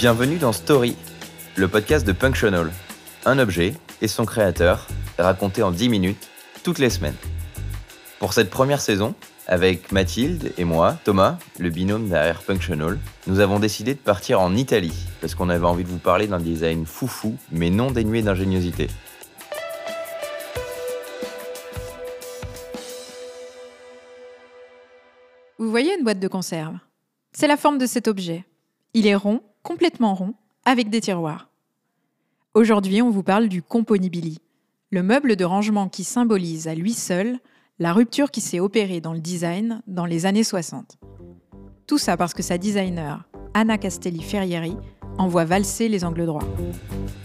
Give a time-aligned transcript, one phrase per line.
[0.00, 0.96] Bienvenue dans Story,
[1.56, 2.72] le podcast de Punctional.
[3.26, 4.86] Un objet et son créateur,
[5.18, 6.30] raconté en 10 minutes,
[6.64, 7.18] toutes les semaines.
[8.18, 9.14] Pour cette première saison,
[9.46, 14.56] avec Mathilde et moi, Thomas, le binôme derrière Punctional, nous avons décidé de partir en
[14.56, 18.86] Italie, parce qu'on avait envie de vous parler d'un design foufou, mais non dénué d'ingéniosité.
[25.58, 26.78] Vous voyez une boîte de conserve?
[27.32, 28.46] C'est la forme de cet objet.
[28.94, 31.48] Il est rond, complètement rond, avec des tiroirs.
[32.54, 34.38] Aujourd'hui, on vous parle du Componibili,
[34.90, 37.38] le meuble de rangement qui symbolise à lui seul
[37.78, 40.98] la rupture qui s'est opérée dans le design dans les années 60.
[41.86, 43.24] Tout ça parce que sa designer,
[43.54, 44.76] Anna Castelli Ferrieri,
[45.18, 46.46] envoie valser les angles droits.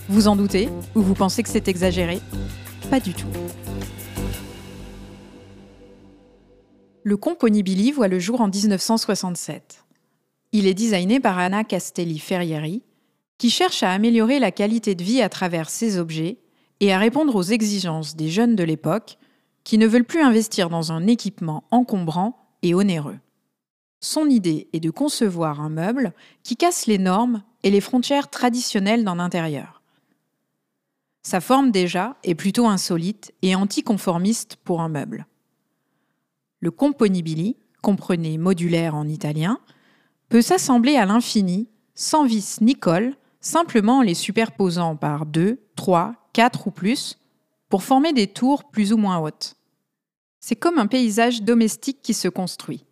[0.10, 2.20] Vous en doutez Ou vous pensez que c'est exagéré?
[2.90, 3.28] Pas du tout.
[7.04, 9.85] Le Componibili voit le jour en 1967.
[10.58, 12.82] Il est designé par Anna Castelli Ferrieri,
[13.38, 16.38] qui cherche à améliorer la qualité de vie à travers ses objets
[16.80, 19.18] et à répondre aux exigences des jeunes de l'époque
[19.66, 23.20] qui ne veulent plus investir dans un équipement encombrant et onéreux.
[24.00, 29.04] Son idée est de concevoir un meuble qui casse les normes et les frontières traditionnelles
[29.04, 29.82] d'un intérieur.
[31.22, 35.28] Sa forme déjà est plutôt insolite et anticonformiste pour un meuble.
[36.62, 39.60] Le componibili, comprenez modulaire en italien,
[40.30, 46.16] peut s'assembler à l'infini, sans vis ni colle, simplement en les superposant par 2, 3,
[46.34, 47.20] 4 ou plus,
[47.70, 49.56] pour former des tours plus ou moins hautes.
[50.40, 52.86] C'est comme un paysage domestique qui se construit.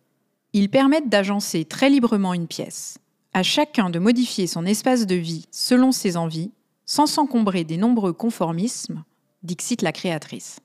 [0.52, 2.98] Ils permettent d'agencer très librement une pièce,
[3.32, 6.52] à chacun de modifier son espace de vie selon ses envies,
[6.86, 9.04] sans s'encombrer des nombreux conformismes,
[9.42, 10.60] dixit la créatrice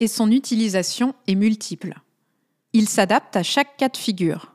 [0.00, 2.00] et son utilisation est multiple.
[2.72, 4.54] Il s'adapte à chaque cas de figure.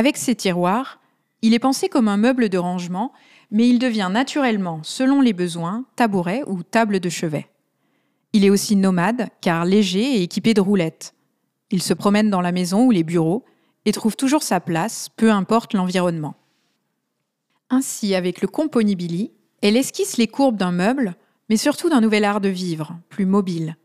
[0.00, 0.98] Avec ses tiroirs,
[1.42, 3.12] il est pensé comme un meuble de rangement,
[3.50, 7.50] mais il devient naturellement, selon les besoins, tabouret ou table de chevet.
[8.32, 11.12] Il est aussi nomade, car léger et équipé de roulettes.
[11.70, 13.44] Il se promène dans la maison ou les bureaux
[13.84, 16.34] et trouve toujours sa place, peu importe l'environnement.
[17.68, 21.14] Ainsi, avec le Componibili, elle esquisse les courbes d'un meuble,
[21.50, 23.76] mais surtout d'un nouvel art de vivre, plus mobile.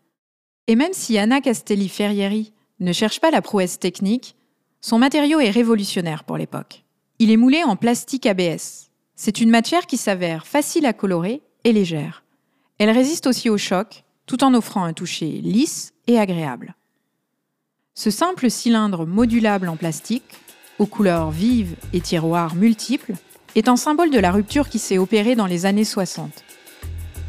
[0.68, 4.38] Et même si Anna Castelli Ferrieri ne cherche pas la prouesse technique,
[4.86, 6.84] son matériau est révolutionnaire pour l'époque.
[7.18, 8.92] Il est moulé en plastique ABS.
[9.16, 12.24] C'est une matière qui s'avère facile à colorer et légère.
[12.78, 16.76] Elle résiste aussi au choc, tout en offrant un toucher lisse et agréable.
[17.96, 20.38] Ce simple cylindre modulable en plastique,
[20.78, 23.14] aux couleurs vives et tiroirs multiples,
[23.56, 26.44] est un symbole de la rupture qui s'est opérée dans les années 60.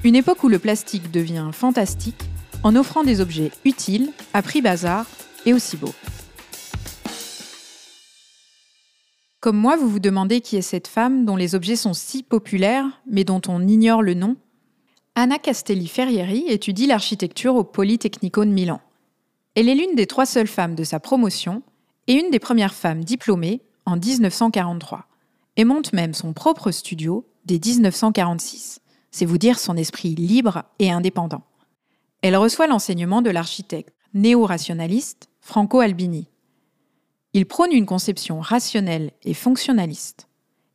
[0.04, 2.22] Une époque où le plastique devient fantastique
[2.64, 5.06] en offrant des objets utiles, à prix bazar
[5.46, 5.94] et aussi beaux.
[9.46, 13.00] Comme moi, vous vous demandez qui est cette femme dont les objets sont si populaires,
[13.08, 14.34] mais dont on ignore le nom
[15.14, 18.80] Anna Castelli Ferrieri étudie l'architecture au Politecnico de Milan.
[19.54, 21.62] Elle est l'une des trois seules femmes de sa promotion
[22.08, 25.06] et une des premières femmes diplômées en 1943,
[25.56, 28.80] et monte même son propre studio dès 1946.
[29.12, 31.44] C'est vous dire son esprit libre et indépendant.
[32.20, 36.26] Elle reçoit l'enseignement de l'architecte néo-rationaliste Franco Albini.
[37.36, 40.26] Il prône une conception rationnelle et fonctionnaliste.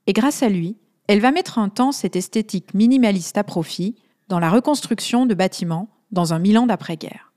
[0.06, 0.78] Et grâce à lui,
[1.08, 3.96] elle va mettre un temps cette esthétique minimaliste à profit
[4.28, 7.34] dans la reconstruction de bâtiments dans un Milan d'après-guerre.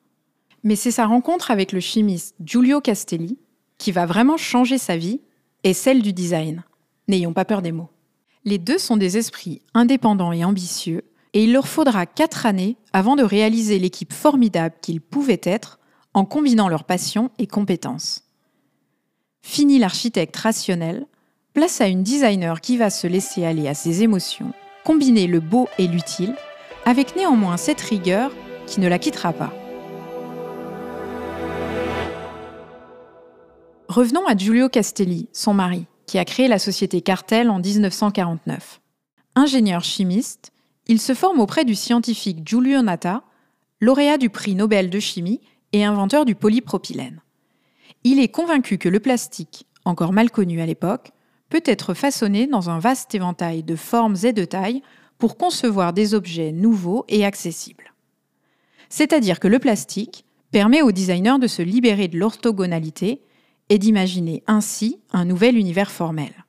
[0.62, 3.38] Mais c'est sa rencontre avec le chimiste Giulio Castelli
[3.78, 5.22] qui va vraiment changer sa vie
[5.62, 6.62] et celle du design.
[7.08, 7.88] N'ayons pas peur des mots.
[8.44, 11.02] Les deux sont des esprits indépendants et ambitieux
[11.32, 15.78] et il leur faudra quatre années avant de réaliser l'équipe formidable qu'ils pouvaient être
[16.12, 18.24] en combinant leurs passions et compétences.
[19.46, 21.06] Fini l'architecte rationnel,
[21.52, 24.52] place à une designer qui va se laisser aller à ses émotions,
[24.84, 26.34] combiner le beau et l'utile,
[26.86, 28.32] avec néanmoins cette rigueur
[28.66, 29.52] qui ne la quittera pas.
[33.88, 38.80] Revenons à Giulio Castelli, son mari, qui a créé la société Cartel en 1949.
[39.36, 40.52] Ingénieur chimiste,
[40.88, 43.22] il se forme auprès du scientifique Giulio Natta,
[43.82, 45.42] lauréat du prix Nobel de chimie
[45.72, 47.20] et inventeur du polypropylène.
[48.04, 51.12] Il est convaincu que le plastique, encore mal connu à l'époque,
[51.48, 54.82] peut être façonné dans un vaste éventail de formes et de tailles
[55.18, 57.94] pour concevoir des objets nouveaux et accessibles.
[58.90, 63.22] C'est-à-dire que le plastique permet aux designers de se libérer de l'orthogonalité
[63.70, 66.44] et d'imaginer ainsi un nouvel univers formel.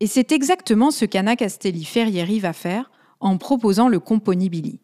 [0.00, 2.90] Et c'est exactement ce qu'Anna Castelli Ferrieri va faire
[3.20, 4.80] en proposant le Componibili.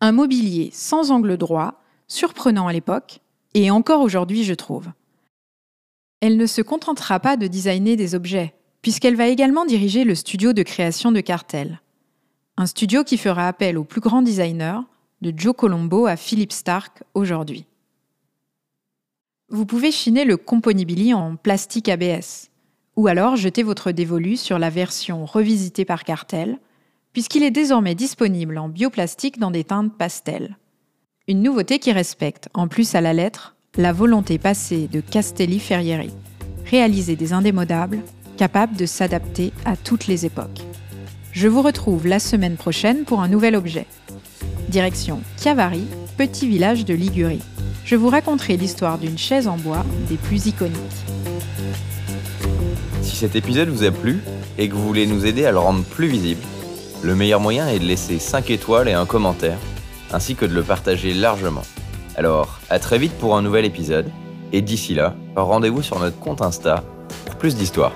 [0.00, 3.20] Un mobilier sans angle droit, surprenant à l'époque,
[3.54, 4.88] et encore aujourd'hui je trouve.
[6.20, 10.52] Elle ne se contentera pas de designer des objets, puisqu'elle va également diriger le studio
[10.52, 11.80] de création de Cartel.
[12.56, 14.80] Un studio qui fera appel aux plus grands designers,
[15.22, 17.66] de Joe Colombo à Philip Stark aujourd'hui.
[19.48, 22.50] Vous pouvez chiner le Componibili en plastique ABS,
[22.96, 26.58] ou alors jeter votre dévolu sur la version revisitée par Cartel,
[27.12, 30.56] puisqu'il est désormais disponible en bioplastique dans des teintes pastel.
[31.30, 36.10] Une nouveauté qui respecte, en plus à la lettre, la volonté passée de Castelli Ferrieri,
[36.66, 38.00] réaliser des indémodables,
[38.36, 40.62] capables de s'adapter à toutes les époques.
[41.30, 43.86] Je vous retrouve la semaine prochaine pour un nouvel objet.
[44.70, 45.84] Direction Chiavari,
[46.18, 47.44] petit village de Ligurie.
[47.84, 50.80] Je vous raconterai l'histoire d'une chaise en bois des plus iconiques.
[53.02, 54.18] Si cet épisode vous a plu
[54.58, 56.42] et que vous voulez nous aider à le rendre plus visible,
[57.04, 59.58] le meilleur moyen est de laisser 5 étoiles et un commentaire,
[60.12, 61.62] ainsi que de le partager largement.
[62.16, 64.10] Alors, à très vite pour un nouvel épisode,
[64.52, 66.82] et d'ici là, rendez-vous sur notre compte Insta
[67.24, 67.92] pour plus d'histoires.